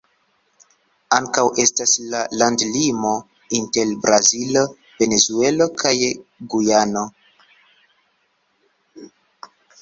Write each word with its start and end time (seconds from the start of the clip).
Ankaŭ 1.15 1.41
estas 1.63 1.91
la 2.13 2.21
landlimo 2.41 3.11
inter 3.57 3.91
Brazilo, 4.07 4.63
Venezuelo 5.03 5.69
kaj 5.83 5.93
Gujano. 6.55 7.05